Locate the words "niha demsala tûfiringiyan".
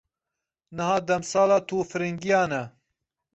0.75-2.51